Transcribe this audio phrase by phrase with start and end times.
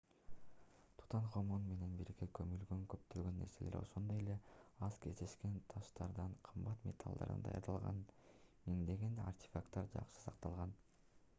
[0.99, 4.37] тутанхамон менен бирге көмүлгөн көптөгөн нерселер ошондой эле
[4.87, 7.99] аз кездешкен таштардан кымбат металлдардан даярдалган
[8.71, 10.75] миңдеген артефакттар жакшы сакталган